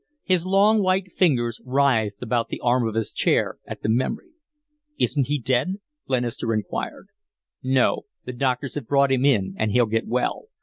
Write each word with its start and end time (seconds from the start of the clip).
His 0.23 0.47
long 0.47 0.81
white 0.81 1.11
fingers 1.11 1.61
writhed 1.63 2.23
about 2.23 2.49
the 2.49 2.59
arm 2.61 2.87
of 2.87 2.95
his 2.95 3.13
chair 3.13 3.59
at 3.67 3.83
the 3.83 3.87
memory. 3.89 4.31
"Isn't 4.99 5.27
he 5.27 5.37
dead?" 5.37 5.73
Glenister 6.07 6.55
inquired. 6.55 7.09
"No. 7.61 8.05
The 8.25 8.33
doctors 8.33 8.73
have 8.73 8.87
brought 8.87 9.11
him 9.11 9.25
in 9.25 9.53
and 9.59 9.69
he'll 9.71 9.85
get 9.85 10.07
well. 10.07 10.45